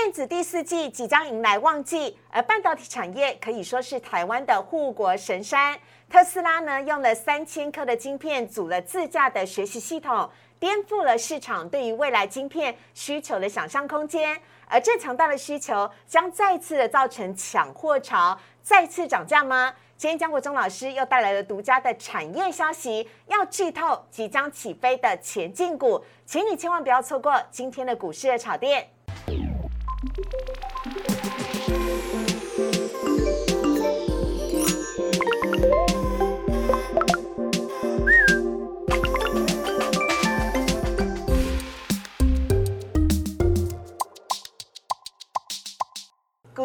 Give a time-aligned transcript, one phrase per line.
[0.00, 5.76] 电子第四季即将迎来旺季，而半导体产业可以说是台湾的护国神山。
[6.08, 10.30] 特斯拉呢，用了三千颗的晶片组了自驾的学习系统，
[10.60, 14.40] 颠覆了市场对于未来晶片需求的想象空间。
[14.68, 19.74] 而这强大的需求将再次的造成抢货潮，再次涨价吗？
[19.96, 28.90] 今天江国忠老师又带来了独家的产业消息，要剧透即将起飞的前进股，请你千万不要错过今天的股市的炒店。
[30.18, 30.24] 股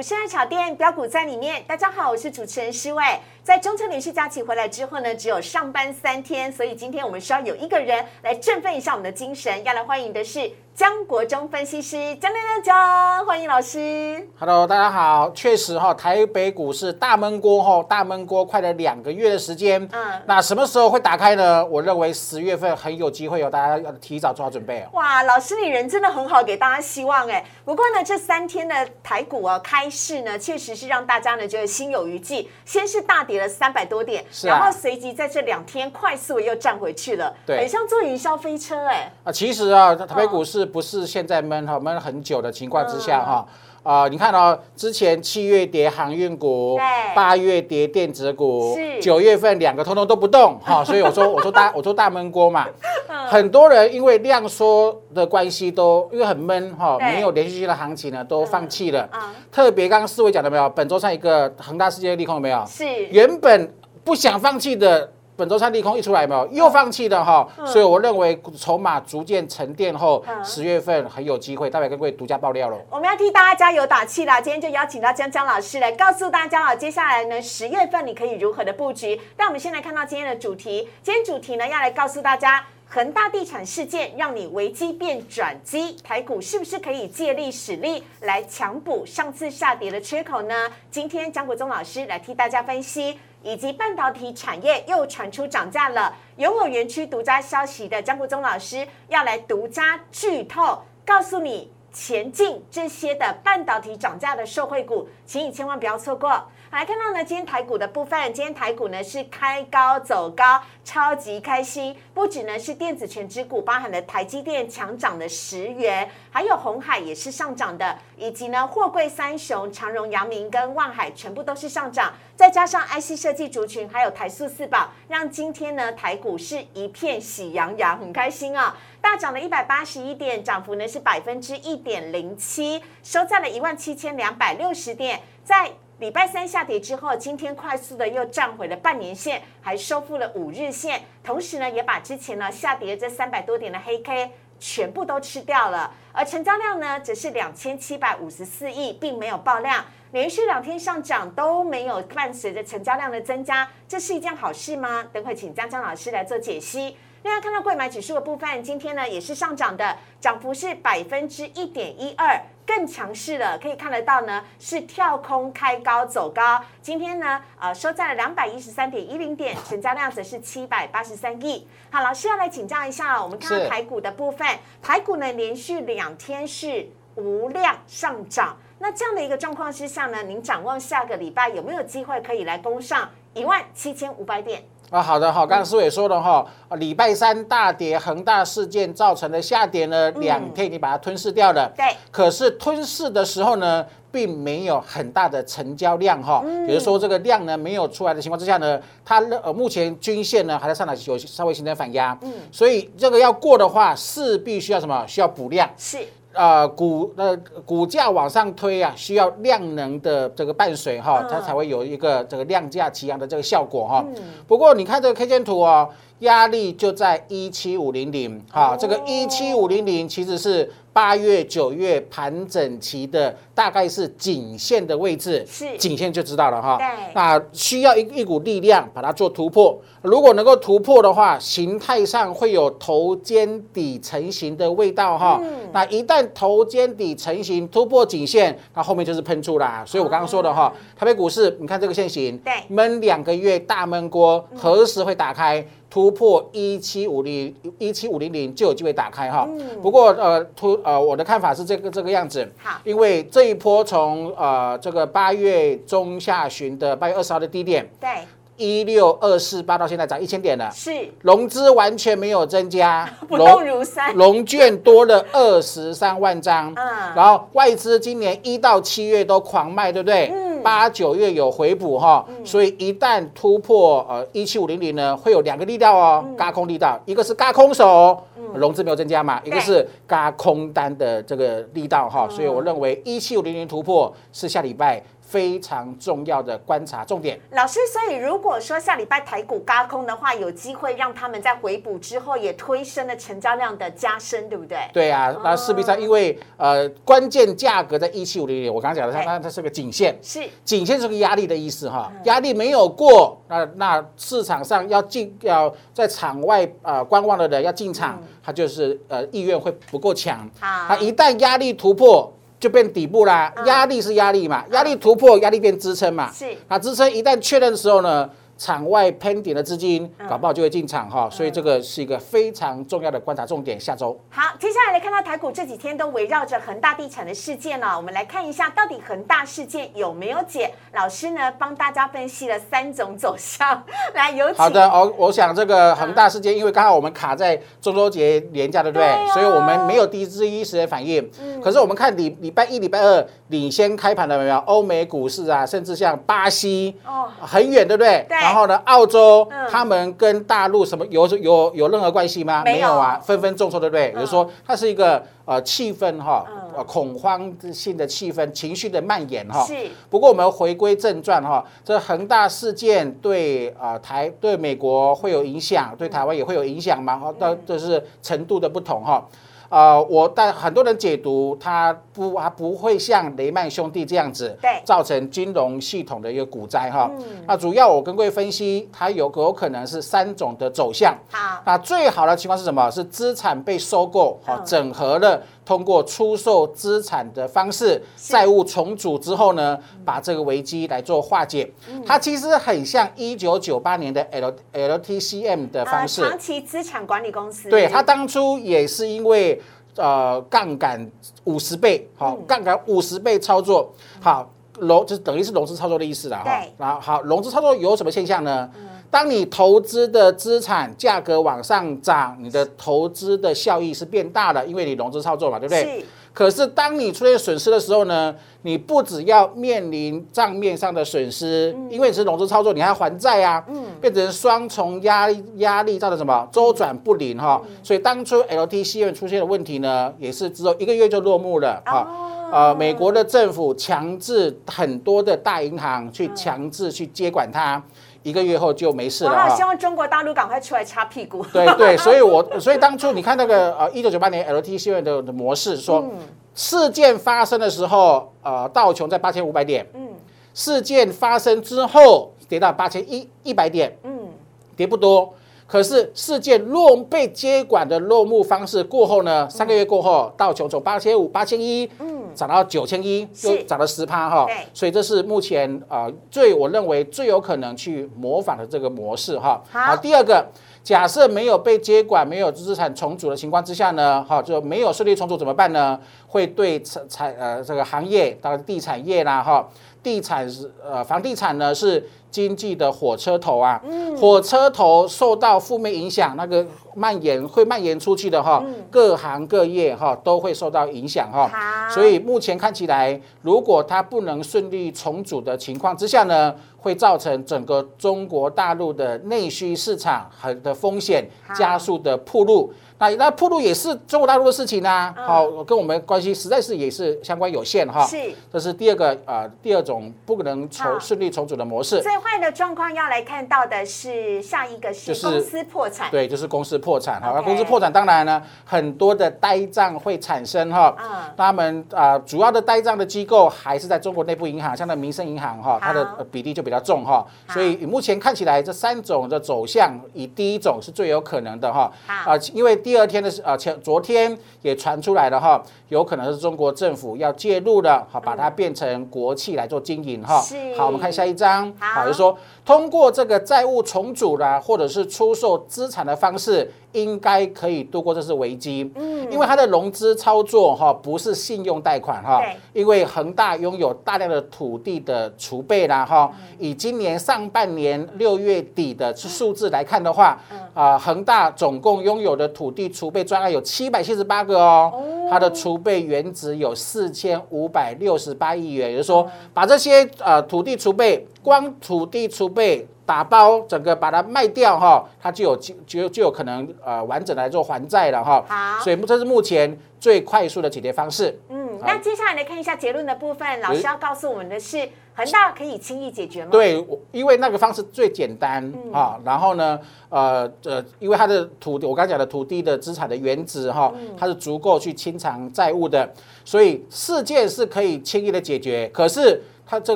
[0.01, 3.03] 市爱炒店标股在里面，大家好，我是主持人施伟。
[3.43, 9.63] 在中秋连续假期回来之后呢，只有上班三天，所以今天我们需要有一个人来振奋一下我们的精神。
[9.63, 14.27] 要来欢迎的是江国忠分析师江亮亮江，欢迎老师。
[14.39, 15.29] Hello，大家好。
[15.29, 19.79] 确实哈，台北股市大闷锅哈，大闷锅快了两个月的时间。
[19.83, 21.63] 嗯嗯，那什么时候会打开呢？
[21.63, 24.89] 我认为十月份很有机会哦，大家要提早做好准备哦。
[24.93, 27.45] 哇，老师你人真的很好，给大家希望哎。
[27.63, 32.49] 不过呢，这三天的台股啊开市呢，确实是让大家呢觉得心有余悸。
[32.65, 39.11] 先是大跌了三百多点，是啊然后随即在这两天快速又站回去了，对很像坐云霄飞车哎。
[39.23, 43.45] 啊，其实啊，台北股市不是现在闷哈闷很久的情况之下哈。
[43.83, 46.79] 啊、你看哦，之前七月跌航运股，
[47.13, 52.65] 八月跌电子股，九月份两个通通都不动哈， 所以我说我说大我说大闷锅嘛，
[53.09, 59.09] 嗯很多人因为量缩的关系都因为很闷哈，对没有连续性的行情呢，都放弃了。
[59.11, 59.19] 嗯
[59.51, 60.69] 特别刚刚四位讲的没有？
[60.69, 62.63] 本周上一个恒大世界利空有没有？
[62.65, 63.69] 是原本
[64.05, 65.11] 不想放弃的。
[65.35, 66.47] 本周三利空一出来有没有？
[66.51, 72.77] 又放弃了哈，所以我认为筹码逐渐沉淀后嗯，十月份很有机会，待会跟各位独家爆料了。
[72.89, 74.39] 我们要替大家加油打气啦！
[74.39, 79.19] 今天就邀请到江江老师来告诉大家啊，接下来呢十月份你可以如何的布局。
[79.35, 82.63] 但我们先来看到今天的主题，今天主题呢要来告诉大家。
[82.93, 90.71] 恒大地产事件让你危机变转机，台股是不是可以借力使力来强补上次下跌的缺口呢？
[90.91, 106.47] 今天江国忠老师来替大家分析，以及半导体产业又传出涨价了，拥有园区独家消息的江国忠老师要来独家剧透，告诉你前进这些的半导体涨价的受惠股，请你千万不要错过。
[106.73, 111.95] 来看到呢，今天台股的部分，今天台股呢是开高走高，超级开心。
[112.15, 135.71] 不止呢是电子全指股，包含了台积电强涨的十元，还有红海也是上涨的，以及呢货柜三雄长荣、阳明跟万海全部都是上涨，再加上 IC 设计族群，还有台塑四宝，让今天呢台股是一片喜洋洋，很开心啊、大涨了一百八十一点，涨幅呢是百分之一点零七，收在了一万七千两百六十点，在。
[136.03, 144.29] 礼拜三下跌之后，今天快速的又站回了半年线，还收复了五日线，同时呢，也把之前呢下跌这三百多点的黑 K
[144.59, 145.93] 全部都吃掉了。
[146.11, 155.05] 而成交量呢，则是两千七百五十四亿，并没有爆量，连续两天上涨都没有伴随着成交量的增加，这是一件好事吗？
[155.13, 156.97] 等会请江江老师来做解析。
[157.23, 163.57] 另外看到贵买指数的部分，今天呢也是上涨的，涨幅是百分之一点一二，更强势了。
[163.57, 166.63] 可以看得到呢，是跳空开高走高。
[166.81, 171.67] 今天呢，呃，收在了两百一十三点一零点， 成交量则是七百八十三亿。
[171.91, 174.47] 好，老师要来请教一下哦，我们看到是台股的部分，
[174.81, 178.57] 台股呢连续两天是无量上涨。
[178.79, 184.63] 那这样的一个状况之下呢，您展望下个礼拜有没有机会可以来攻上一万七千五百点？
[184.93, 191.67] 啊，好的哈，刚刚思伟说了哈，啊礼拜三大跌，恒大事件造成的下跌呢，两天已经把它吞噬掉了。
[191.75, 205.03] 对，可是吞噬的时候呢，并没有很大的成交量哈，也就是说这个量呢没有出来的情况之下呢，它呃目前均线呢还在上来有稍微形成反压，嗯，所以这个要过的话，是必需要什么？
[205.07, 205.67] 需要补量。
[205.75, 205.97] 是
[206.33, 214.03] 呃股呃股价往上推啊，需要量能的这个伴随哈嗯，它才会有一个这个量价齐扬的这个效果哈。
[214.47, 215.89] 不过你看这个 K 线图哦，
[216.23, 226.77] 压力就在一七五零零哈，这个一七五零零其实是八月九月盘整期的大概是颈线的位置，是颈线就知道了哈。
[226.77, 229.79] 对那需要一一股力量把它做突破。
[230.01, 235.41] 如果能够突破的话，形态上会有头肩底成型的味道哈。
[235.71, 239.83] 那一旦头肩底成型，突破颈线，那后面就是喷出啦。
[239.85, 245.65] 所以我刚刚说的哈，台北股市，你看这个线型，对闷两个月大闷锅，何时会打开？
[245.93, 249.47] 突破一七五零一七五零零就有机会打开哈。
[249.79, 258.09] 不过呃突呃我的看法是这个这个样子，好，因为这一波从呃这个八月中下旬的八月二十号的低点对，
[258.57, 260.91] 一六二四八到现在涨一千点了，是。
[261.21, 266.85] 融资完全没有增加， 不动如山，融券多了二十三万张，嗯。
[267.15, 270.31] 然后外资今年一到七月都狂卖，对不对？
[270.33, 270.61] 嗯。
[270.63, 276.35] 八九月有回补哈，所以一旦突破呃一七五零零呢，会有两个力道哦，嗯。
[276.37, 278.17] 嘎空力道，一个是嘎空手，
[278.53, 282.31] 融资没有增加嘛，一个是嘎空单的这个力道哈，嗯。
[282.33, 285.03] 所以我认为一七五零零突破是下礼拜
[285.33, 287.39] 非常重要的观察重点。
[287.53, 294.77] 老师，所以如果说下礼拜台股高空的话，有机会让他们在回补之后也推升了成交量的加深，对不对？
[294.93, 310.47] 对啊，那势必上因为呃关键价格在一七五零零，我刚刚讲的它它它是个颈线，是，颈线是个压力的意思哈，嗯压力没有过，那那市场上要进要在场外呃观望的人要进场，他就是呃意愿会不够强。
[310.59, 312.31] 好它一旦压力突破，
[312.63, 313.51] 就变底部啦。
[313.57, 316.31] 嗯压力是压力嘛，压力突破，压力变支撑嘛。
[316.31, 318.29] 是那支撑一旦确认的时候呢？
[318.63, 323.77] 场外喷点的资金嗯搞不好就会进场哈，所以这个是一个非常重要的观察重点。
[323.77, 330.73] 下周好，接下来来看到台股这几天都围绕着恒大地产的事件呢，我们来看一下到底恒大事件有没有解？
[330.93, 333.83] 老师呢帮大家分析了三种走向，
[334.13, 334.55] 来有请。
[334.55, 339.05] 好的，我，我想这个恒大事件，因为刚好我们卡在中秋节连假，对不对？
[339.33, 341.29] 所以我们没有第一第一时间反应。
[341.61, 344.53] 可是我们看礼礼拜一、礼拜二领先开盘的有没有？
[344.65, 348.25] 欧美股市啊，甚至像巴西，哦，很远，对不对？
[348.29, 352.61] 对然后呢，澳洲嗯，他们跟大陆什么有有有任何关系吗？
[352.63, 354.11] 没有啊，纷纷重挫，对不对？
[354.11, 359.65] 嗯也就是说，它是一个呃气氛哈嗯，呃恐慌性的气氛、情绪的蔓延哈。
[359.65, 359.73] 是
[360.07, 367.17] 不过我们回归正传哈，这恒大事件对啊、呃台对美国会有影响，对台湾也会有影响嘛？
[367.17, 369.25] 哈，到这是程度的不同哈。
[369.73, 377.09] 呃，我但很多人解读它不，它不会像雷曼兄弟这样子，对造成金融系统的一个股灾哈。
[377.17, 381.17] 嗯那主要我跟各位分析，它有有可能是三种的走向。
[381.31, 382.87] 好，那最好的情况是什么？
[382.91, 391.71] 是资产被收购，好、嗯整合了，通过出售资产的方式，债务重组之后呢，把这个危机来做化解。
[391.89, 392.03] 嗯。
[392.05, 399.61] 它其实很像一九九八年的 L LTCM 的方式，呃长期资产管理公司，对，它当初也是因为
[399.95, 401.09] 呃杠杆
[401.45, 402.45] 五十倍，好、嗯。
[402.45, 404.49] 杠杆五十倍操作，好
[404.79, 406.61] 融就是等于是融资操作的意思了哈。
[406.77, 408.69] 然后好，融资操作有什么现象呢？
[409.13, 416.03] 当你投资的资产价格往上涨，你的投资的效益是变大的，因为你融资操作嘛，对不对？
[416.33, 418.33] 可是当你出现损失的时候呢，
[418.63, 423.63] 你不只要面临账面上的损失，因为你是融资操作，你还要还债啊，
[424.01, 426.49] 变成双重压力，压力造成什么？
[426.51, 431.99] 周转不灵哈、所以当初 LTC 出现的问题呢，也是只有一个月就落幕了哈。
[431.99, 437.81] 哦呃，美国的政府强制很多的大银行去强制去接管它，
[438.23, 439.63] 一个月后就没事了希。
[439.63, 441.45] 望中国大陆赶快出来擦屁股。
[441.53, 446.11] 对对，所以我 所以当初你看那个呃，一九九八年 LT 新闻的的模式说，嗯
[446.55, 450.09] 事件发生的时候，呃，道琼在八千五百点，嗯
[450.53, 454.29] 事件发生之后跌到八千一一百点，嗯，
[454.75, 455.33] 跌不多。
[455.65, 464.47] 可是事件落被接管的落幕方式过后呢，三个月过后，道琼从八千五、八千一，嗯涨到九千一，又涨了十趴哈。
[464.73, 469.61] 所以这是目前呃最我认为最有可能去模仿的这个模式哈。
[469.71, 470.45] 好第二个，
[470.83, 475.99] 假设没有被接管、没有资产重组的情况之下呢，哈，就没有顺利重组怎么办呢？
[476.27, 479.67] 会对产产呃这个行业，当然地产业啦哈，
[480.01, 483.79] 地产是呃房地产呢是经济的火车头啊，
[484.19, 491.47] 火车头受到负面影响，那个蔓延会蔓延出去的哈，各行各业哈都会受到影响哈。
[491.47, 501.23] 好，所以目前看起来，如果它不能顺利重组的情况之下呢，会造成整个中国大陆的内需市场很的风险
[501.55, 502.73] 加速的铺路。
[502.99, 508.05] 那那铺路也是中国大陆的事情啊，嗯好、跟我们关系实在是也是相关有限哈。
[508.05, 508.17] 是
[508.51, 512.01] 这是第二个呃第二种不能重顺利重组的模式。
[512.23, 517.19] 最坏的状况要来看到的是下一个是就是公司破产，对，就是公司破产。
[517.19, 517.33] 哈。
[517.35, 520.95] 那公司破产当然呢，很多的呆账会产生哈。
[520.97, 521.05] 嗯。
[521.35, 531.91] 他们啊、主要的呆账的机构还是在中国内部银行，像那民生银行哈，它的比例就比较较重哈，所以目前看起来这三种的走向，以第一种是最有可能的哈。
[532.07, 540.41] 啊，因为第二天的啊前昨天也传出来了哈，有可能是中国政府要介入了，好把它变成国企来做经营哈。
[540.75, 546.71] 好，我们看下一张，好，就说通过这个债务重组啦，或者是出售资产的方式。
[546.93, 560.39] 应该可以度过这次危机，嗯，因为它的融资操作哈不是信用贷款哈，因为恒大拥有大量的土地的储备啦哈，以今年上半年六月底的数字来看的话，
[560.73, 564.93] 啊，恒大总共拥有的土地储备专案有七百七十八个哦，
[565.29, 572.87] 它的储备原值有四千五百六十八亿元，也就是说，把这些呃土地储备，光土地储备。
[573.05, 578.43] 打包整个把它卖掉哈，它就有就就就有可能呃完整来做还债了哈。
[578.47, 581.37] 好，所以这是目前最快速的解决方式。
[581.49, 584.77] 嗯，那接下来来看一下结论的部分，老师要告诉我们的是
[585.15, 586.49] 恒大可以轻易解决吗？
[586.51, 589.19] 对，因为那个方式最简单啊。
[589.25, 589.77] 然后呢，
[590.09, 596.09] 呃呃，因为它的土地，我刚讲的土地的资产的原值哈，它是足够去清偿债务的，
[596.45, 598.89] 所以事件是可以轻易的解决。
[598.93, 599.41] 可是。
[599.73, 599.95] 它这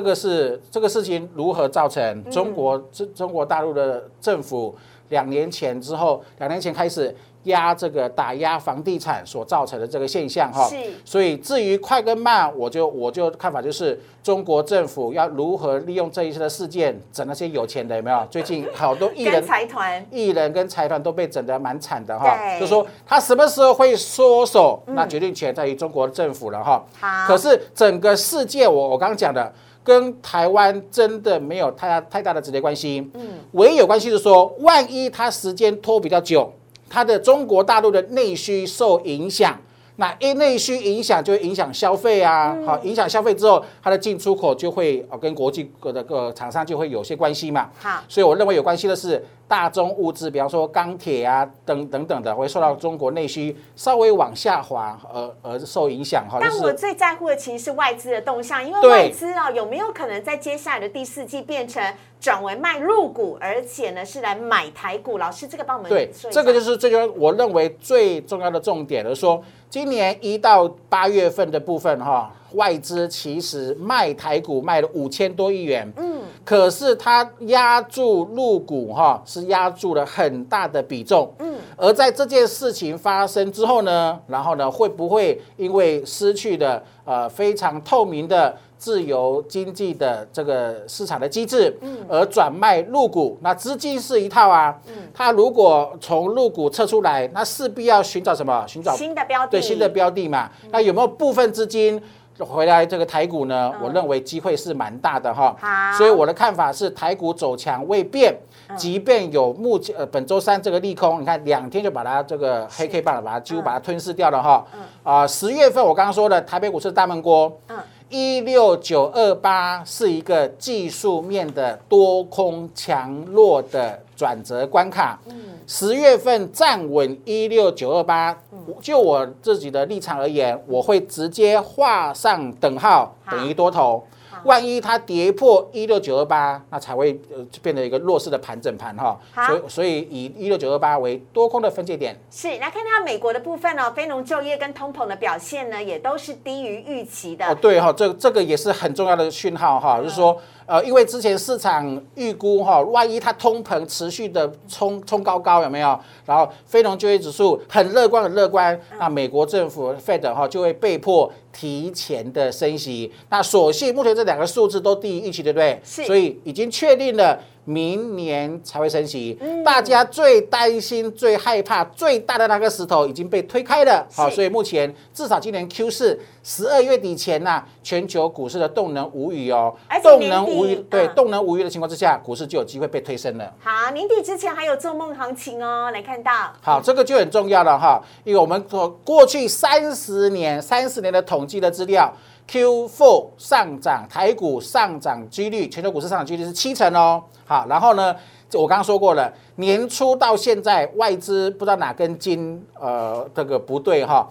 [0.00, 4.74] 个是这个事情如何造成中国中中国大陆的政府
[5.10, 7.14] 两年前之后，两年前开始。
[7.44, 10.76] 压这个打压房地产所造成的这个现象哈，是。
[11.02, 18.26] 所以至于快跟慢，我就我就看法就是中国政府要如何利用这一次的事件整那些有钱的有没有？
[18.28, 22.36] 最近好多艺人财团、艺人跟财团都被整得蛮惨的哈。
[22.58, 26.84] 就说他什么时候会缩手，那决定权在于中国政府了哈。
[27.00, 27.26] 好。
[27.28, 29.50] 可是整个世界，我我刚刚讲的
[29.88, 33.10] 跟台湾真的没有太大太大的直接关系。
[33.14, 33.38] 嗯。
[33.52, 36.52] 唯一有关系是说，万一他时间拖比较久。
[36.90, 39.58] 它的中国大陆的内需受影响，
[40.00, 47.68] 那因内需影响就会影响消费啊，好，影响消费之后，它的进出口就会呃跟国际各的各厂商就会有些关系嘛。
[47.80, 56.38] 好，所以我认为有关系的是大宗物资，比方说钢铁啊等等等的，会受到中国内需稍微往下滑而而受影响哈。
[56.40, 61.82] 但我最在乎的其实是外资的动向，因为外资啊有没有可能在接下来的第四季变成？
[62.20, 65.18] 转为卖入股，而且呢是来买台股。
[65.18, 88.56] 老师，这个帮我们对，这个就是最重，我认为最重要的重点，就是说今年一到八月份的部分哈，外资其实卖台股卖了五千多亿元，嗯，可是它压住入股哈，是压住了很大的比重，嗯，而在这件事情发生之后呢，然后呢会不会因为失去的呃非常透明的？
[88.78, 98.64] 自由经济的这个市场的机制，嗯，而转卖入股，那资金是一套啊，嗯，它如果从入股撤出来，那势必要寻找什么？
[98.68, 100.48] 寻找新的标的，对新的标的嘛。
[100.70, 102.00] 那有没有部分资金
[102.38, 103.72] 回来这个台股呢？
[103.82, 105.56] 我认为机会是蛮大的哈。
[105.60, 108.32] 好，所以我的看法是台股走强未变，
[108.76, 114.64] 即便有目前呃本周三这个利空，你看两天就把它这个黑 K 棒把它几乎把它吞噬掉了哈。
[114.72, 117.60] 嗯，啊，十月份我刚刚说的台北股市大闷锅。
[117.66, 117.76] 嗯。
[118.10, 125.20] 一六九二八是一个技术面的多空强弱的转折关卡。
[125.26, 125.34] 嗯，
[125.66, 128.36] 十月份站稳一六九二八，
[128.80, 134.02] 就我自己的立场而言，我会直接画上等号，等于多头。
[134.44, 139.18] 万一它跌破一六九二八，那才会呃变成一个弱势的盘整盘哈。
[139.46, 142.18] 所以所以以一六九二八为多空的分界点。
[142.30, 147.46] 是，来看到美国的部分哦，非农就业跟通膨的表现呢，也都是低于预期的。
[147.46, 150.36] 哦，对哈，这这个也是很重要的讯号哈，就是说。
[150.68, 155.98] 呃，因为之前市场预估哈，万一它通膨持续的冲冲高高有没有？
[156.26, 163.12] 然后非农就业指数很乐观很乐观，那美国政府 Fed 哈就会被迫提前的升息。
[163.30, 165.80] 那所幸目前这两个数字都低于预期，对不对？
[165.84, 166.04] 是。
[166.04, 167.38] 所以已经确定了。
[167.64, 174.06] 明年才会升息，大家最担心、最害怕、最大的那个石头已经被推开了。
[174.10, 179.76] 好，所以目前至少今年 Q 四十二月底前呐，全球股市的动能无语哦。
[180.02, 183.52] 动能无语，对，动能无语的情况之下，股市就有机会被推升了。
[183.62, 186.32] 好，年底之前还有做梦行情哦，来看到。
[186.62, 192.12] 好，这个就很重要了哈，因为我们过过去三十年、三十年的统计的资料。
[192.50, 197.22] Q4 上涨，台股上涨几率，全球股市上涨几率是七成哦。
[197.44, 198.16] 好，然后呢，
[198.54, 204.26] 我刚刚说过了，年初到现在，外资不知道哪根筋，呃，这个不对哈，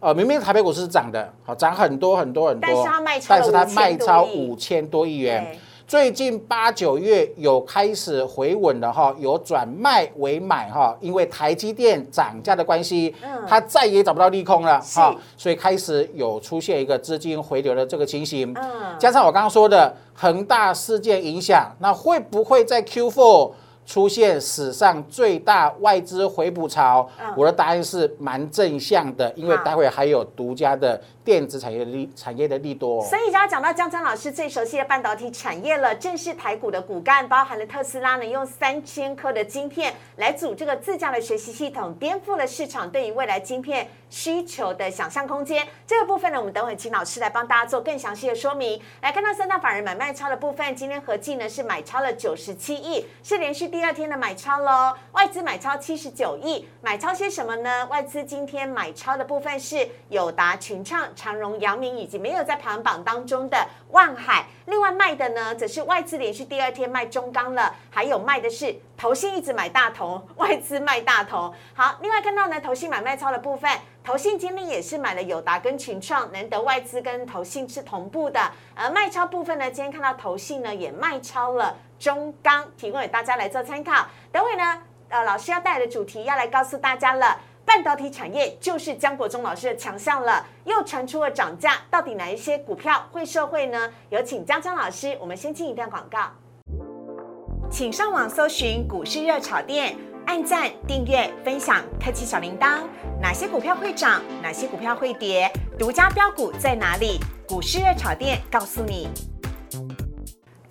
[0.00, 2.68] 呃，明明台北股市是涨的，好，涨很多很多很多，
[3.26, 5.56] 但是它卖超五千多亿元。
[5.92, 13.14] 最近八九月有开始回稳了哈，有转卖为买哈，因为台积电涨价的关系，
[13.46, 18.56] 它再也找不到利空了哈，所以开始有出现一个资金回流的这个情形。
[18.98, 23.50] 加上我刚刚说的恒大事件影响，那会不会在 Q4？
[23.84, 27.06] 出现史上最大外资回补潮，
[27.36, 30.98] 我的答案是蛮正向的，因为待会还有独家的。
[31.24, 35.94] 电子产业的利产业的利多，所以就要讲到江江老师最熟悉的半导体产业了。
[35.94, 45.64] 正是台股的骨干，包含了特斯拉呢，用三千颗的晶片来组这个自驾的学习系统，颠覆了市场对于未来晶片需求的想象空间。
[45.86, 48.80] 这个部分呢，我们等会请老师来帮大家做更详细的说明。
[49.00, 54.92] 来看到三大法人买卖超的部分，今天合计呢是买超了九十七亿，是连续第二天的买超喽。
[55.12, 57.86] 外资买超七十九亿，买超些什么呢？
[57.86, 61.11] 外资今天买超的部分是友达、群创。
[61.14, 71.52] 长荣、阳明以及没有在排行榜当中的万海，另外卖的呢，则是外资连续第二天卖中钢了，还有卖的是投信一直买大同，外资卖大同。
[71.74, 73.70] 好，另外看到呢，投信买卖超的部分，
[74.02, 78.40] 投信今天也是买了友达跟群创，难得外资跟投信是同步的。
[78.74, 84.06] 而卖超部分呢，今天看到投信呢也卖超了中钢，提供给大家来做参考。
[84.30, 87.38] 等会呢，呃，老师要带来的主题要来告诉大家了。
[87.64, 93.90] 半导体产业就是江国忠老师的强项了，又传出了涨价，到底哪一些股票会受惠呢？
[94.10, 96.30] 有请江江老师，我们先进一段广告，
[97.70, 102.80] 请上网搜寻股市热炒店，按赞、订阅、分享，开启小铃铛。
[103.20, 104.20] 哪些股票会涨？
[104.42, 105.50] 哪些股票会跌？
[105.78, 107.18] 独家标股在哪里？
[107.48, 109.08] 股市热炒店告诉你。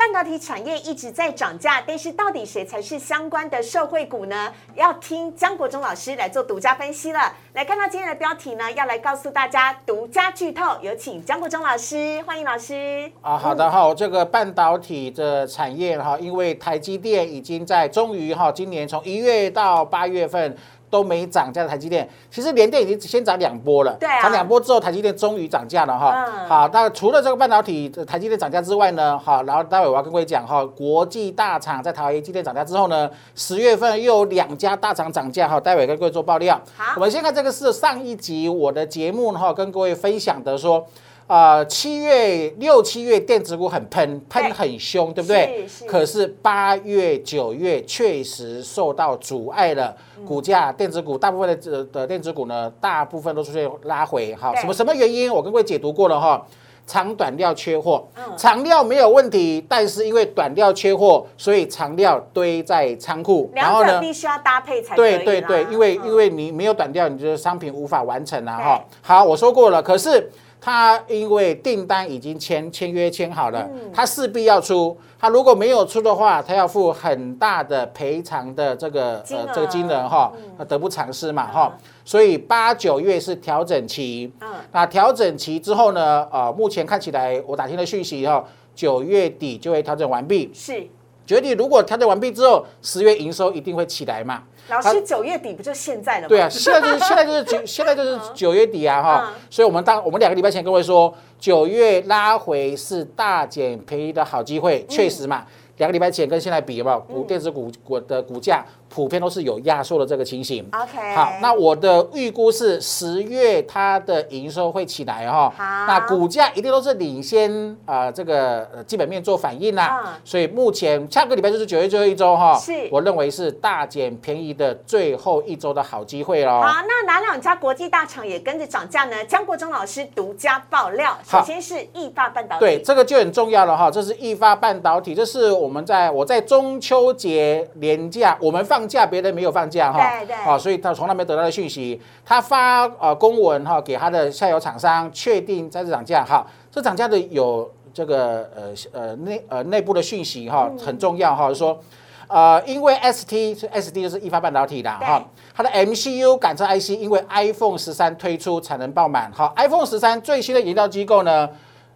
[0.01, 4.51] 半导体产业一直在涨价，但是到底谁才是相关的受惠股呢？
[4.73, 7.31] 要听江国忠老师来做独家分析了。
[7.53, 13.11] 来看到今天的标题呢，要来告诉大家独家剧透，有请江国忠老师，欢迎老师。
[13.21, 20.57] 啊，好的哈，这个半导体的产业哈，因为台积电已经在终于哈，今年从一月到八月份。
[20.91, 26.27] 都没涨价的台积电，其实联电已经先涨两波了对，涨两波之后，台积电终于涨价了哈。
[26.47, 36.59] 好，那除了这个半导体台积电涨价之外呢，好，然后待会我要跟各位讲哈，国际大厂在台湾积电涨价之后呢，十月份又有两家大厂涨价哈，待会跟各位做爆料。
[36.75, 40.85] 好，我们先看这个是上一集我的节目哈，跟各位分享的说。
[41.31, 45.65] 啊，七月六七月电子股很喷，喷很凶，对不对？
[45.65, 45.85] 是。
[45.85, 49.95] 可是八月九月确实受到阻碍了，
[50.27, 54.35] 股价电子股大部分的这的电子股呢，大部分都出现拉回。
[54.35, 55.33] 好，什么什么原因？
[55.33, 56.45] 我跟各位解读过了哈，
[56.85, 68.83] 长短料缺货，长料没有问题，但是因为短料缺货，所以长料堆在仓库，然后呢，必须要搭配才对对对，因为因为你没有短料，你的商品无法完成了哈。
[69.01, 70.29] 好，我说过了，可是。
[70.61, 74.95] 他因为订单已经签签约签好了，他势必要出。
[75.19, 80.31] 他如果没有出的话，他要付很大的赔偿的这个呃这个金额哈，
[80.67, 81.75] 得不偿失嘛哈。
[82.05, 84.31] 所以八九月是调整期，
[84.71, 88.43] 那调整期之后呢，呃，目前看起来我打听的讯息哈，
[88.73, 90.49] 九月底就会调整完毕。
[90.53, 90.87] 是，
[91.25, 94.43] 九月底如果调整完毕之后，十月营收一定会起来嘛。
[94.69, 96.27] 老师，九月底不就现在了吗？
[96.29, 105.45] 对啊，现在就是现在就是九 现在就是九月底啊哈，所以我们当我们两个礼拜前各位说九月拉回是大减便宜的好机会，确实嘛，
[105.77, 106.99] 两个礼拜前跟现在比有没有？
[107.01, 108.63] 股电子股股的股价？
[108.93, 110.67] 普遍都是有压缩的这个情形。
[110.73, 115.49] OK，好，那我的预估是十月它的营收会起来哈。
[115.55, 117.49] 好，那股价一定都是领先
[117.85, 120.19] 啊，这个基本面做反应啦。
[120.25, 122.53] 所以目前下个礼拜就是九月最后一周哈。
[122.59, 126.59] 是，我认为是大减便宜的最后一周的好机会喽。
[126.61, 129.23] 好，那哪两家国际大厂也跟着涨价呢？
[129.23, 131.17] 江国忠老师独家爆料。
[131.25, 132.59] 首先是易发半导体。
[132.59, 133.89] 对，这个就很重要了哈。
[133.89, 138.80] 这是易发半导体，这是我们在我在中秋节连假我们放。
[138.81, 146.25] 放假别人没有放假哈，对对，啊，所以他从来没得到的讯息，他发呃公文哈给他的下游厂商确定在这涨价。
[146.25, 151.79] 哈，这涨价的有这个呃呃内呃内部的讯息哈很重要哈，就说
[152.27, 159.31] 呃因为 ST 是 SD 就是一发半导体的哈，它的 MCU 感测 IC 因为 iPhone 十三推出产能爆满。
[159.31, 161.47] 哈，iPhone 十三最新的研究机构呢，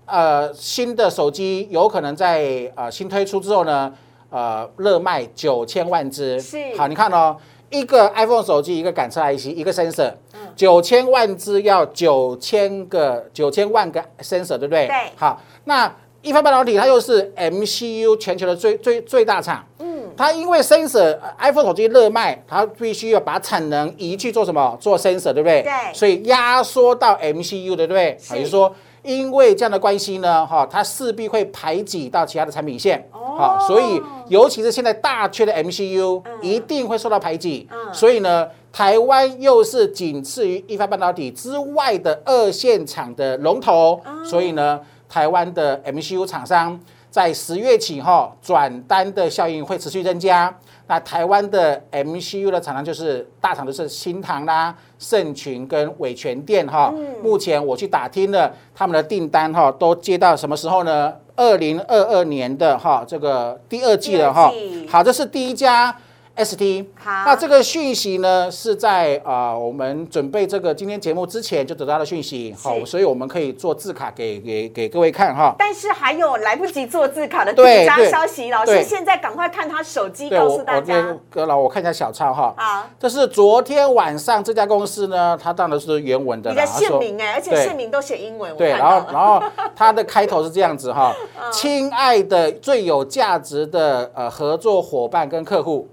[0.05, 3.91] 呃新的手机有可能在呃新推出之后呢。
[4.35, 7.37] 呃，热卖九千万只，是好，你看哦，
[7.69, 10.11] 一个 iPhone 手机，一个感测 IC，一个 sensor，
[10.57, 14.87] 九千万只要九千个九千万个 sensor，对不对？
[14.87, 14.95] 对。
[15.15, 15.89] 好，那
[16.21, 24.77] 一方半导体它又是 MCU 全球的最最最大厂，嗯，它因为 sensor iPhone 手机热卖，它必须要把产能移去做什么？
[24.81, 25.61] 做 sensor，对不对？
[25.61, 25.71] 对。
[25.93, 28.17] 所以压缩到 MCU，对不对？
[28.33, 28.75] 也就是说。
[29.05, 46.79] 因为这样的关系呢，哈，它势必会排挤到其他的产品线，好，所以尤其是现在大缺的 MCU 一定会受到排挤，所以呢，台湾又是仅次于一发半导体之外的二线厂的龙头，所以呢，台湾的 MCU 厂商
[47.15, 50.53] 在十月起哈转单的效应会持续增加。
[50.87, 56.93] 那台湾的 MCU 的厂商就是大厂，就是新唐啦、盛群跟伟全店哈。
[57.23, 61.13] 目前我去打听了他们的订单哈，都接到什么时候呢？
[61.37, 64.51] 二零二二年的哈这个第二季了哈。
[64.89, 65.95] 好，这是第一家。
[66.37, 75.55] ST，好，那这个讯息呢是在啊我们准备这个今天节目之前就得到的讯息，好，所以我们可以做字卡给给给各位看哈。
[75.57, 81.17] 但是还有来不及做字卡的独家消息，老师现在赶快看他手机告诉大家。
[81.29, 82.53] 哥老，我看一下小抄哈。
[82.57, 86.49] 好，这是昨天晚上这家公司呢，它当然是原文的。
[86.49, 88.55] 你的姓名哎，而且姓名都写英文。
[88.57, 89.41] 对，然后然后
[89.73, 91.15] 它的开头是这样子哈，
[91.51, 95.87] 亲爱的最有价值的呃合作伙伴跟客户。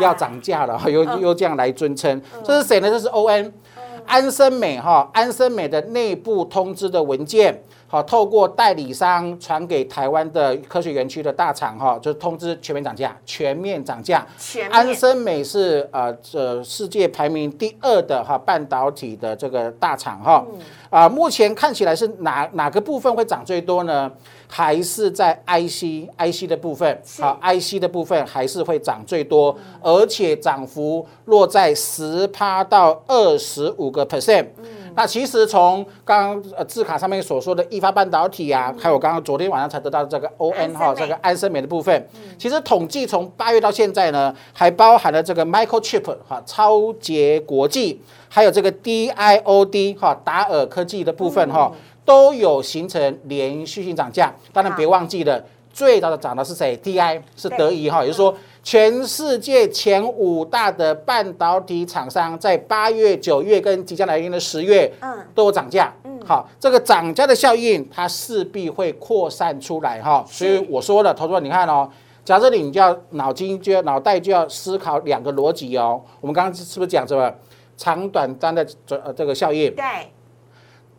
[0.00, 2.90] 要涨价了，又又这样来尊称，这是谁呢？
[2.90, 3.52] 这是 O N，
[4.06, 7.62] 安森美哈，安森美的内部通知的文件，
[7.94, 14.26] 好，透过代理商传给台湾的科学园区的大厂哈，就通知全面涨价，全面涨价。
[14.68, 20.44] 安森美是呃这世界排名第二的哈半导体的这个大厂哈，
[20.90, 24.10] 啊，目前看起来是哪哪个部分会涨最多呢？
[24.46, 34.46] 还是在 IC IC 的部分，好，IC 的部分还是会涨最多，而且涨幅落在十趴到二十五个 percent。
[34.96, 51.72] 那其实从刚刚呃字卡上面所说的易发半导体啊，还有刚刚昨天晚上才得到的这个 ON 哈，这个安森美的部分，其实统计从八月到现在呢，还包含了这个 Microchip 哈，超捷国际，还有这个 DIOD 哈，达尔科技的部分哈。
[52.06, 65.94] 都有形成连续性涨价，当然别忘记了，最早的涨的是谁？D I 是德仪哈，也就是说，全世界前五大的半导体厂商在八月、九月跟即将来临的十月，嗯，都有涨价。
[66.04, 70.24] 嗯，好，这个涨价的效应，它势必会扩散出来哈。
[70.26, 71.86] 所以我说了，投资者你看哦，
[72.24, 76.00] 假设你就要脑筋就要脑袋就要思考两个逻辑哦。
[76.22, 77.30] 我们刚刚是不是讲什么
[77.76, 79.74] 长短单的这呃这个效应？
[79.74, 79.84] 对。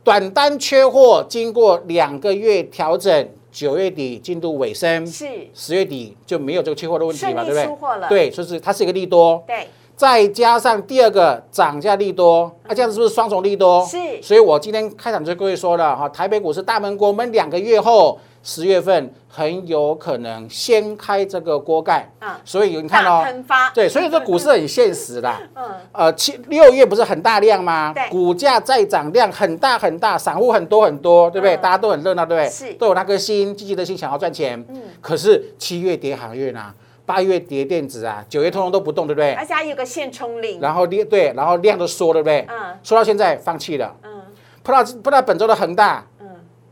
[0.03, 7.41] 短单缺货，经过两个月调整，九月底进度尾声，是十月底就没有这个缺货的问题嘛？
[7.45, 7.65] 对不对？
[7.65, 13.85] 出货了，对，就是它是一个利多，对，再加上第二个涨价利多，那这样子是不是双重利多？
[13.85, 18.19] 是，所以我今天开场就跟各位说了哈，台北股市大闷锅闷两个月后。
[18.47, 23.25] 十月份很有可能掀开这个锅盖，啊，所以你看哦，
[23.73, 27.91] 对，所以这股市很现实的，嗯，呃，七六月不是很大量吗？
[28.11, 31.57] 股价再涨量很大很大，散户很多很多，对不对？
[31.57, 32.47] 大家都很热闹，对不对？
[32.47, 34.63] 是，都有那颗心，积极的心，想要赚钱。
[34.69, 36.71] 嗯，可是七月跌航运啊，
[37.03, 39.33] 八月跌电子啊，九月通通都不动，对不对？
[39.33, 42.45] 而且还有个现冲令，然后量对，然后量都缩，对不对？
[42.47, 43.95] 嗯，缩到现在放弃了。
[44.03, 44.21] 嗯，
[44.61, 46.05] 不知道不知道本周的恒大。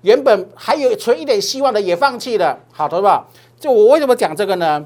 [0.04, 3.26] 原本还有存一点希望的也放弃了，好，的吧，
[3.60, 4.86] 就我为什么讲这个呢？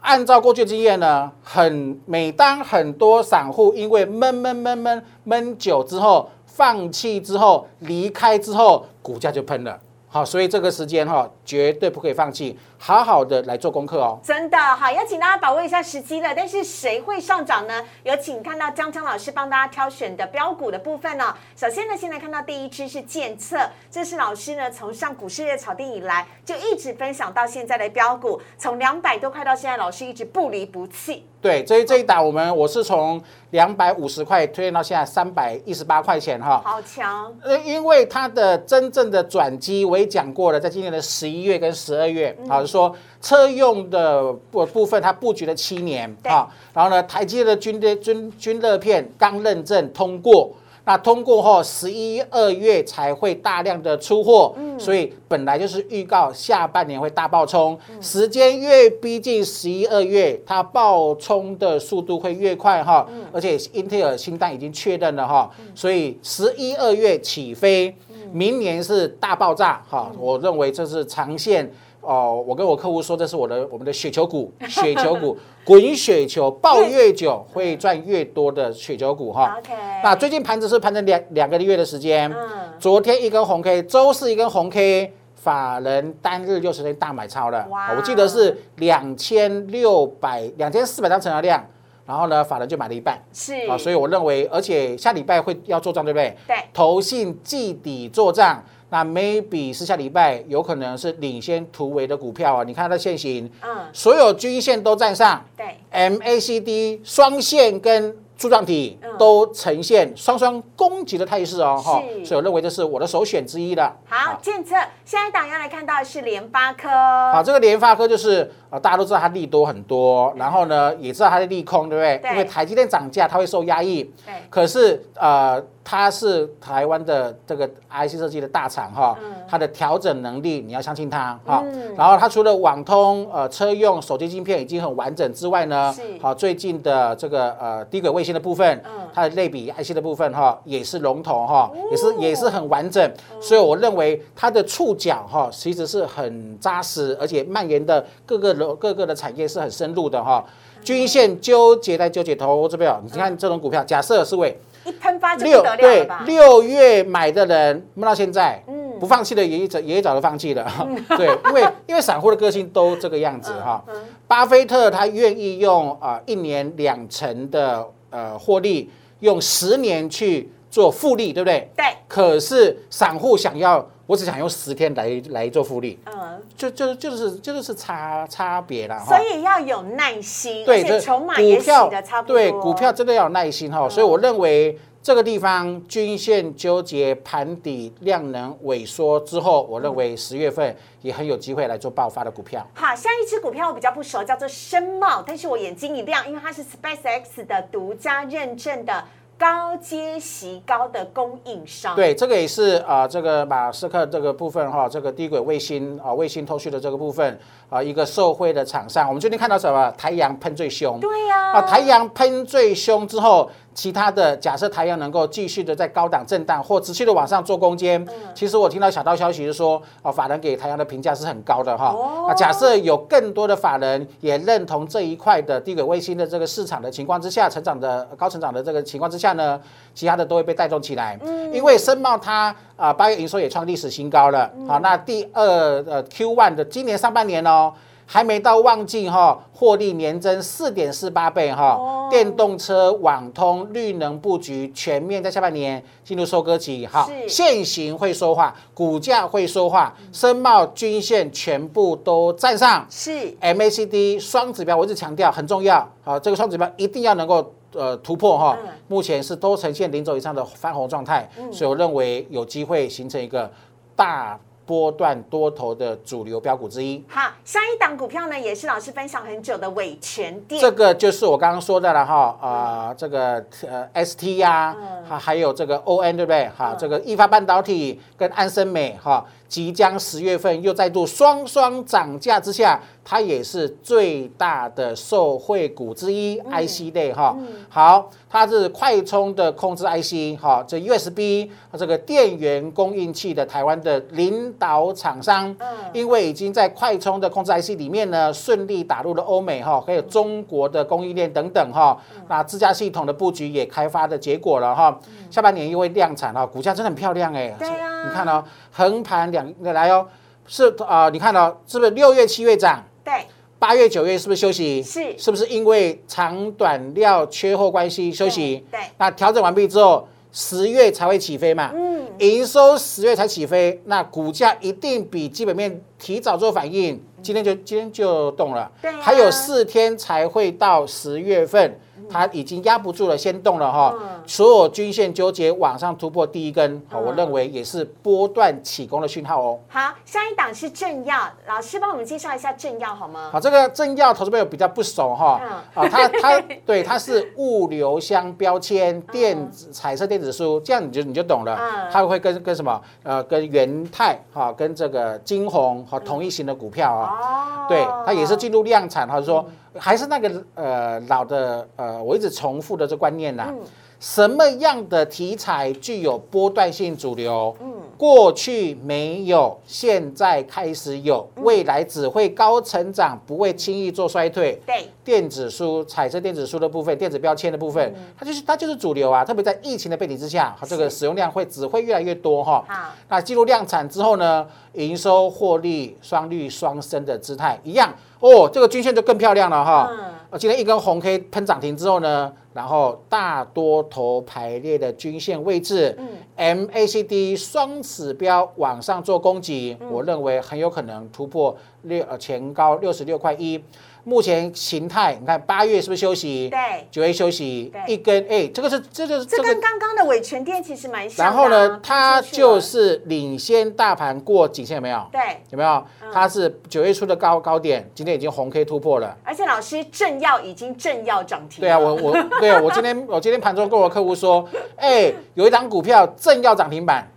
[0.00, 9.80] 按照过去经验呢，很每当很多散户因为闷闷闷闷闷久之后，放弃之后，离开之后，股价就喷了。
[10.08, 14.18] 好，所以这个时间哈，绝对不可以放弃，好好的来做功课哦。
[14.22, 16.34] 真的好，要请大家把握一下时机了。
[16.34, 17.82] 但是谁会上涨呢？
[18.02, 21.34] 有请看到江江老师帮大家挑选的标股的部分呢。
[21.56, 23.58] 首先呢，先来看到第一支是建策，
[23.90, 31.26] 这是老师呢从上股市的草地以来就一直分享到现在的标股，从两百多块到现在，老师一直不离不弃。
[31.40, 37.30] 对，这这一打我们我是从两百五十块推荐到现在三百一十八块钱哈，好强。
[37.42, 50.50] 呃，因为它的真正的转机我也讲过了，在今年的十一月跟十二月，啊，说车用的部部分它布局了七年啊，然后呢，台积的军的军军乐片刚认证通过。
[50.86, 57.78] 那通过后，十一二月才会大量的出货，所以本来就是预告下半年会大爆冲。
[58.02, 63.08] 时间越逼近十一二月，它爆冲的速度会越快哈。
[63.32, 67.96] 而且英特尔新单已经确认了哈，所以十一二月起飞，
[68.30, 70.12] 明年是大爆炸哈。
[70.18, 71.72] 我认为这是长线。
[72.06, 79.56] 哦，我跟我客户说，这是我的我们的雪球股， 雪球股滚雪球，抱越久会赚越多的雪球股哈。
[79.58, 79.72] OK。
[80.02, 87.94] 那最近盘子是盘了两两个月的时间，嗯，昨天一根红 K，周四一根红 K，法人单日六十天大买超了，哇！
[87.96, 91.64] 我记得是两千六百两千四百张成交量，
[92.06, 96.36] 然后呢，法人就买了一半，是啊，所以我认为，而且下礼拜会要做账，对不对？
[96.46, 96.56] 对。
[96.72, 98.62] 投信季底做账。
[98.94, 102.62] 那 maybe 是下礼拜有可能是领先突围的股票啊。
[102.62, 109.10] 你看它的线型，嗯，所有均线都站上对，，MACD 双线跟柱状体嗯。
[109.18, 113.92] 都呈现双双攻击的态势哦，哈，所以我认为这是我的首选之一的。
[114.08, 116.88] 好，建测下一档要来看到是联发科，
[117.32, 122.18] 好，这个联发科就是啊，大家都知道它利多很多，然后呢，也知道它的利空，对不对？
[122.18, 124.02] 对因为台积电涨价，它会受压抑。
[124.26, 131.62] 对，可是呃，它是台湾的这个 IC 设计的大厂哈，嗯它的调整能力你要相信它哈。
[131.64, 143.08] 嗯然后它除了网通、呃车用手机晶片已经很完整之外呢是，好最近的这个呃低轨卫星的部分嗯，它的类比 IC 的部分哈也是龙头哈，也是哦也是很完整，
[143.40, 150.44] 所以我认为它的触角哈其实是很扎实，而且蔓延的各个楼各个的产业是很深入的哈。
[150.82, 156.06] 均线纠结在纠结头这边哦，你看这种股票，假设是为一喷发就得对？
[156.26, 158.82] 六月买的人摸到现在，嗯。
[159.00, 160.64] 不放弃的也早也早就放弃了，
[161.18, 163.82] 对，因为因为散户的个性都这个样子哈。
[163.88, 163.94] 嗯
[164.28, 168.88] 巴菲特他愿意用啊、一年两成的呃获利，
[169.24, 171.66] 用十年去做复利，对不对？
[171.74, 179.16] 对，可是散户想要，我只想用十天来来做复利，嗯，就就就是就就是差差别了哈。
[179.16, 192.66] 所以要有耐心，对，筹码也洗的差不多，对股票真的要有耐心哈，所以我认为这个地方均线纠结盘底量能萎缩之后，我认为十月份也很有机会来做爆发的股票。
[192.74, 199.04] 好，下一只股票我比较不熟，叫做深茂，但是我眼睛一亮，因为它是 SpaceX 的独家认证的
[199.38, 209.06] 高阶席高的供应商。，对，这个也是啊、呃这个马斯克这个部分哈，这个低轨卫星啊、卫星通讯的这个部分啊、一个受惠的厂商。
[209.08, 209.90] 我们最近看到什么？
[209.98, 211.00] 太阳喷最凶。
[211.00, 221.92] 对呀、啊，太阳喷最凶之后，其他的假设台阳能够继续的在高档震荡或持续的往上做攻坚，其实我听到小道消息是说，哦，法人给台阳的评价是很高的哈。
[221.92, 229.60] 哦啊，假设有更多的法人也认同这一块的低轨卫星的这个市场的情况之下，成长的高成长的这个情况之下呢，
[229.92, 231.18] 其他的都会被带动起来。
[231.22, 234.48] 嗯，因为深茂它啊八月营收也创历史新高了。
[234.68, 235.44] 好，那第二
[235.86, 237.72] 呃 Q one 的今年上半年哦。
[238.06, 242.08] 还没到旺季哈，获利年增四点四八倍哈，哦。
[242.10, 246.86] 电动车、网通、绿能布局全面在下半年进入收割期。
[246.86, 252.86] 哈，现行会说话，股价会说话，深茂均线全部都站上。
[252.90, 257.52] 是，MACD 双指标我一直强调很重要，好，这个双指标一定要能够。
[257.76, 258.56] 呃，突破哈。
[258.62, 263.50] 嗯，目前是都呈现零轴以上的翻红状态，所以我认为有机会形成一个
[263.96, 267.04] 大波段多头的主流标股之一。
[267.08, 270.60] 好，下一档股票呢，也是老师分享很久的伟全电。
[270.60, 276.48] 这个就是我刚刚说的了哈，啊，这个呃 ST 呀、嗯还还有这个 ON 对不对？
[276.56, 287.36] 哈，这个易发半导体跟安森美哈，即将十月份又再度双双涨价之下，它也是最大的受惠股之一、IC 类哈。
[287.68, 301.96] 好，它是快充的控制 IC 哈，这 USB 这个电源供应器的台湾的领导厂商，嗯因为已经在快充的控制 IC 里面呢，顺利打入了欧美哈，还有中国的供应链等等哈。
[302.28, 304.98] 那自家系统的布局也开发的结果了哈。
[305.30, 307.54] 下半年又会量产哈，股价真的很漂亮哎。
[307.58, 310.06] 对啊你看哦，横盘两来哦，
[310.46, 312.82] 是啊、你看哦，是不是六月、七月涨？
[313.04, 313.26] 对，
[313.58, 314.82] 八月、九月是不是休息？
[314.82, 315.14] 是。
[315.18, 318.64] 是不是因为长短料缺货关系休息？
[318.70, 318.86] 对对。
[318.98, 321.70] 那调整完毕之后，十月才会起飞嘛？
[321.74, 328.98] 嗯，营收十月才起飞，那股价一定比基本面提早做反应，今天就今天就动了，对啊。
[329.00, 334.22] 还有四天才会到十月份，它已经压不住了，先动了哈，嗯。
[334.26, 337.04] 所有均线纠结往上突破第一根，好，嗯。
[337.04, 339.58] 我认为也是波段起攻的讯号哦。
[339.68, 343.30] 好，下一档是正耀，老师帮我们介绍一下正耀好吗？
[343.32, 345.84] 好，这个正耀投资朋友比较不熟哈，嗯。
[345.84, 351.56] 啊，它它 对它是物流箱标签、电子彩色电子书，这样你就你就懂了。
[351.60, 359.44] 嗯，它会跟跟什么呃跟元泰哈跟这个金红和同一型的股票啊，哦，对，它也是进入量产，哈，就是说
[359.78, 363.60] 还是那个呃老的呃我一直重复的这观念呐嗯，
[363.98, 367.56] 什么样的题材具有波段性主流？
[367.60, 374.60] 嗯过去没有，现在开始有，未来只会高成长，不会轻易做衰退。
[374.66, 379.24] 对，电子书、彩色电子书的部分、电子标签的部分，嗯它就是它就是主流啊。
[379.24, 382.64] 特别在疫情的背景之下，它这个使用量会只会越来越多哈。
[382.66, 389.92] 好，那进入量产之后呢，营收获利双率双升的姿态一样哦，这个均线就更漂亮了哈。
[390.38, 395.94] 今天一根红 K 喷涨停之后呢，然后大多头排列的均线位置，
[396.36, 403.62] 嗯，MACD 双指标往上做攻击，我认为很有可能突破六呃前高六十六块一。
[404.04, 406.48] 目前形态，你看八月是不是休息？
[406.50, 411.24] 对，九月休息，一根哎，这个是这就是这跟刚刚的伟全店其实蛮像。
[411.24, 415.06] 然后呢，它就是领先大盘过颈线，有没有？
[415.10, 415.84] 对，有没有？
[416.12, 419.16] 它是九月初的高高点，今天已经红 K 突破了。
[419.24, 421.62] 而且老师正要已经正要涨停。
[421.62, 427.10] 对啊，我我对啊，我今天我今天盘中跟我客户说，哎，有一档股票正要涨停板。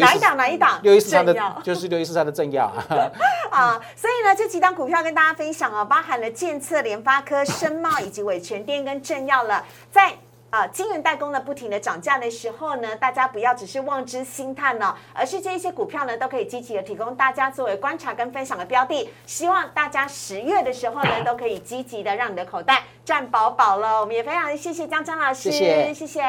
[0.00, 0.80] 哪一档哪一档？
[0.82, 2.66] 六一四三的， 就是六一四三的正要
[3.50, 3.80] 啊。
[3.94, 9.64] 所以呢，这几档股票跟大家分享哦，包含了建策、联发科、深茂以及伟全电跟正要了。
[9.90, 10.12] 在
[10.50, 19.08] 啊，晶圆代工呢不停的涨价的时候呢，大家不要只是望之兴叹呢，而是这些股票呢都可以积极的提供大家作为观察跟分享的标的。
[19.26, 24.00] 希望大家十月的时候呢，都可以积极的让你的口袋赚饱饱了。
[24.00, 26.20] 我们也非常的谢谢江江老师，谢谢。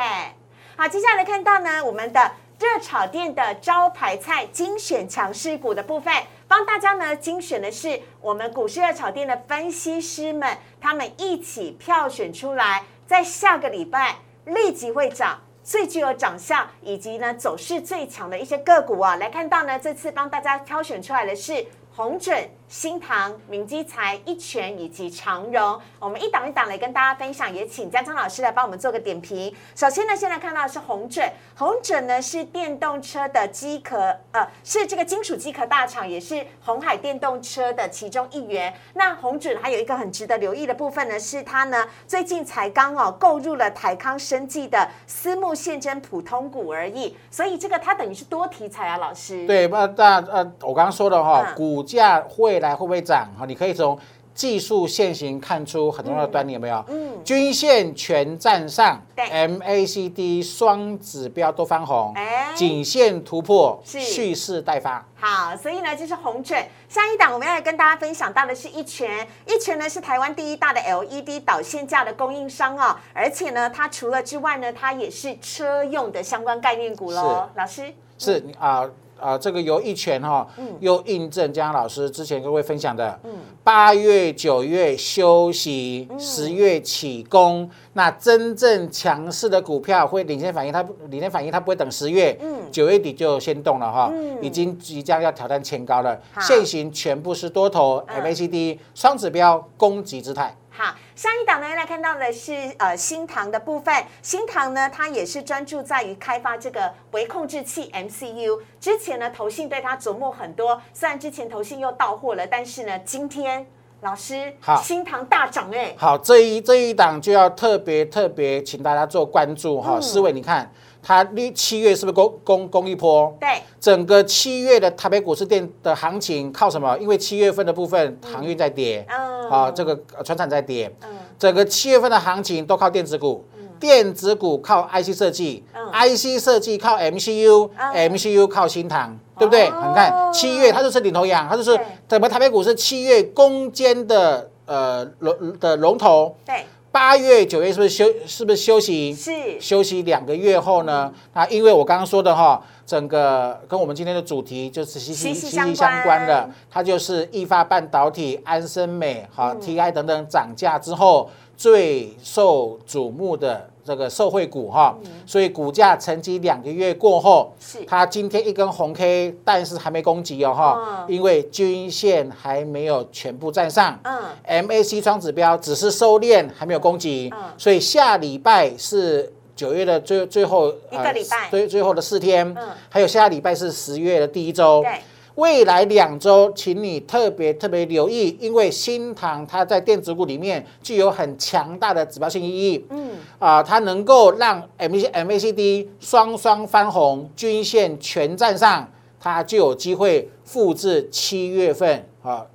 [0.78, 2.32] 好，接下来看到呢，我们的。
[2.62, 6.14] 热炒店的招牌菜精选强势股的部分，
[6.48, 19.16] 帮大家呢精选的是我们股市热炒店的分析师们，他们一起票选出来，在下个礼拜立即会涨、最具有长相以及呢走势最强的一些个股啊。
[19.16, 21.66] 来看到呢，这次帮大家挑选出来的是。
[21.94, 29.54] 红准、新唐、明基财、一拳以及长荣，我们一档一档来跟大家分享，也请江昌老师来帮我们做个点评。
[29.76, 38.74] 首先呢，现在看到的是红准，红准呢是电动车的机壳，呃，是这个金属机壳大厂，也是红海电动车的其中一员。
[38.94, 49.46] 那红准还有一个很值得留意的部分呢，是它呢最近才刚哦购入了台康生技的私募现真普通股而已，所以这个它等于是多题材啊，老师。
[49.46, 51.82] 对，那那呃，我刚刚说的哈股。
[51.82, 53.28] 股价未来会不会涨？
[53.38, 54.00] 哈，你可以从
[54.34, 56.84] 技术线型看出很重要的端倪，有没有？
[56.88, 65.06] 嗯，均线全站上，对，MACD 双指标都翻红，哎，颈线突破，蓄势待发。
[65.16, 66.58] 好，所以呢，这是红准。
[66.88, 77.50] 下一档我们要来跟大家分享到的是一拳，一拳呢是台湾第一大的 LED 导线架的供应商哦，而且呢，它除了之外呢，它也是车用的相关概念股喽。
[77.56, 78.90] 老师是啊。
[79.22, 80.46] 啊，这个由一拳哈，
[80.80, 83.18] 又印证江老师之前各位分享的，
[83.64, 92.38] 八月九月休息，十月起攻，那真正强势的股票会领先反应，它领先反应它不会等十月，
[92.72, 100.56] 九月底就先动了哈，已经即将要挑战前高了，现行全部是多头 MACD 双指标攻击姿态。
[100.74, 108.60] 好，上一档呢来看到的是呃新唐的部分，新唐呢它也是专注在于开发这个微控制器 MCU。
[108.80, 113.66] 之前呢投信对它琢磨很多，虽然之前投信又到货了，但是呢今天
[114.02, 120.72] 老师好新唐大涨哎，好这一这一档就要特别特别请大家做关注哈，四位你看。
[121.04, 123.36] 它六七月是不是攻攻攻一波？
[123.40, 126.98] 对，整个七月的台北股市电的行情靠什么？
[127.00, 131.10] 因为七月份的部分航运在跌，嗯，啊，这个船产在跌，嗯，
[131.40, 133.44] 整个七月份的行情都靠电子股，
[133.80, 139.66] 电子股靠 IC 设计，IC 设计靠 MCU，MCU 靠新塘，对不对？
[139.66, 146.66] 你看七月它就是领头羊，它就是整个台北股市七月攻坚的呃龙的龙头，对。
[146.92, 148.06] 八月、九月是不是休？
[148.28, 149.14] 是不是休息？
[149.14, 151.12] 是休息两个月后呢？
[151.34, 163.71] 那因为我刚刚说的哈，整个跟我们今天的主题就是息息息息相关的，它就是易发半导体、安森美、哈 TI 等等涨价之后最受瞩目的。
[163.84, 167.54] 这个受惠股哈，所以股价沉积两个月过后，
[167.88, 185.00] 它今天一根红 K，但是还没攻击哦哈，因为均线还没有全部站上，嗯，MAC 双指标只是收敛，还没有攻击，所以下礼拜是九月的最最后一个礼拜，最最后的四天，嗯，还有下礼拜是十月的第一周，对。
[185.36, 192.86] 未来两周，请你特别特别留意，因为新塘它在电子股里面具有很强大的指标性意义。
[192.90, 198.88] 嗯，啊，它能够让 M A M A C D 双双翻红，均线全站上，
[199.20, 202.46] 它就有机会复制七月份啊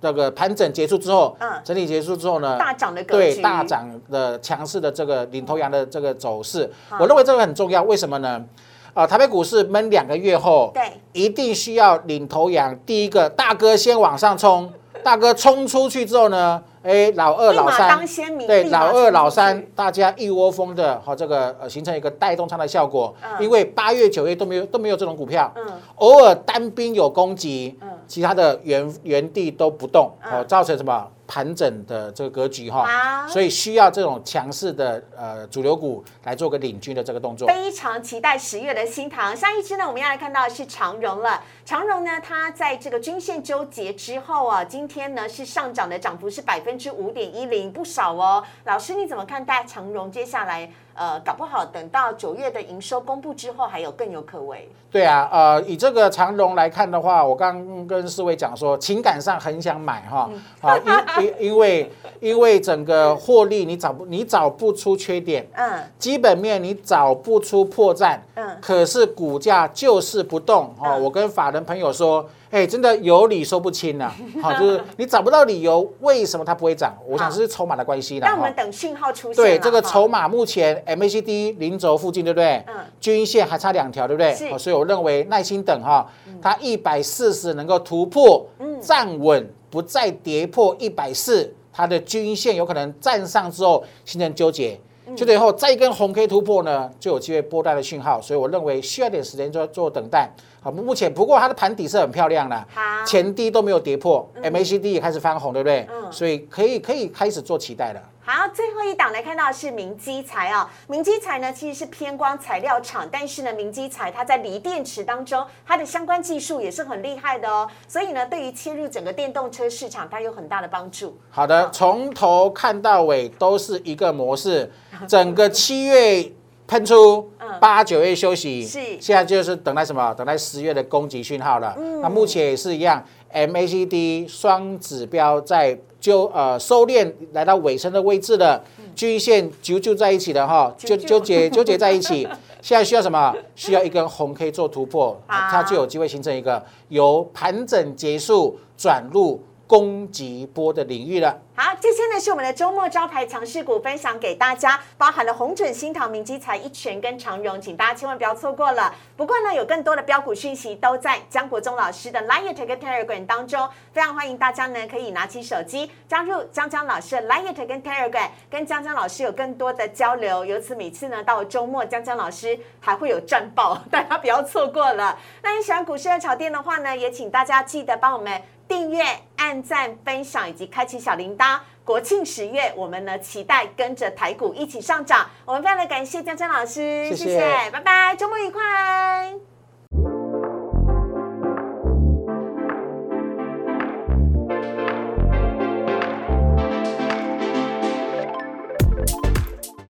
[0.00, 7.80] 这个盘整结束之后，嗯，整理结束之后呢，大涨的对大涨的强势的这个领头羊的这个走势，我认为这个很重要。
[7.84, 8.44] 为什么呢？
[8.94, 14.70] 啊，台北股市闷两个月后，对，一定需要领头羊，第一个大哥先往上冲，
[15.02, 17.98] 大哥冲出去之后呢，哎，老二、老三，
[18.46, 23.14] 对，老二、老三，大家一窝蜂的，好，这个呃，形成一个带动它的效果。
[23.40, 25.64] 因为八月、九月都没有都没有这种股票，嗯，
[25.96, 31.08] 偶尔单兵有攻击，嗯，其他的原原地都不动，哦，造成什么？
[31.32, 37.48] 盘整的这个格局哈，所以需要这种强势的呃主流股来做个领军的这个动作。
[37.48, 39.34] 非常期待十月的新塘。
[39.34, 41.42] 下一支呢，我们要来看到的是长荣了。
[41.64, 48.44] 长荣呢，它在这个均线纠结之后啊，今天呢是上涨的涨幅是百分之五点一零，不少哦。
[48.64, 50.70] 老师你怎么看待长荣接下来？
[50.94, 54.68] 呃，搞不好等到九月的营收公布之后，还有更有可为。
[54.90, 60.28] 对啊，呃，以这个长荣来看的话，我刚跟四位讲说，情感上很想买哈，
[60.60, 70.90] 好，因因因为因为整个获利你找不你找不出缺点，嗯基本面你找不出破绽，嗯，可是股价就是不动哦。
[70.90, 76.94] 嗯我跟法人朋友说，哎，真的有理说不清呐、 好，就是你找不到理由，为什么它不会涨？
[77.06, 78.28] 我想好是筹码的关系啦。
[78.28, 82.62] 那我们等讯号出现对，这个筹码目前 MACD 零轴附近，对不对？
[82.68, 84.34] 嗯均线还差两条，对不对？
[84.58, 86.06] 所以我认为耐心等哈，
[86.42, 94.78] 它一百四十能够突破，嗯站稳，不再跌破一百四，它的均线有可能站上之后形成纠结。
[95.06, 100.30] 嗯纠结以后再一根红 K 突破呢，就有机会波段的讯号，所以我认为需要点时间做做等待。
[100.62, 105.86] 好，目前不过它的盘底是很漂亮的，好前低都没有跌破，MACD 也开始翻红，对不对？
[105.90, 108.00] 嗯所以可以可以开始做期待了。
[108.24, 121.18] 好，最后一档来看到的是明基材啊、明基材呢其实是偏光材料厂，但是呢，明基材它在锂电池当中，它的相关技术也是很厉害的哦，所以呢，对于切入整个电动车市场，它有很大的帮助。
[121.30, 124.70] 好的，从头看到尾都是一个模式，
[125.08, 126.30] 整个七月
[126.72, 130.14] 喷出嗯，八九月休息，是现在就是等待什么？
[130.14, 131.74] 等待十月的攻击讯号了。
[131.78, 138.64] 嗯那目前也是一样，MACD 双指标在就呃收敛来到尾声的位置了，
[138.96, 142.26] 均线纠纠在一起了哈，纠纠纠结 纠结在一起。
[142.62, 143.34] 现在需要什么？
[143.54, 149.42] 需要一根红 K 做突破，它就有机会形成一个由盘整结束转入
[149.72, 151.40] 攻击波的领域了。
[151.54, 158.94] 好，这些呢是我们的周末招牌强势股分享给大家，包含了红准、新唐、明基材、一拳跟长荣，请大家千万不要错过了。
[159.16, 170.44] 不过呢，有更多的标股讯息都在江国忠老师的 Line t 跟 Telegram 当中，非常欢迎大家呢可以拿起手机加入江江老师的 Line t 跟 Telegram，跟江江老师有更多的交流。
[170.44, 175.18] 由此每次呢到周末，江江老师还会有战报， 大家不要错过了。
[175.42, 178.42] 那你喜欢股市的炒店的话呢，也请大家记得帮我们
[178.72, 179.04] 订阅、
[179.36, 181.60] 按赞、分享以及开启小铃铛。
[181.84, 185.28] 国庆十月，我们呢期待跟着台股一起上涨。
[185.44, 189.51] 我们非常的感谢江江老师，谢谢拜拜，周末愉快。